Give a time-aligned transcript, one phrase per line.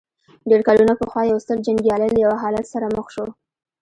[0.49, 3.25] ډېر کلونه پخوا يو ستر جنګيالی له يوه حالت سره مخ شو.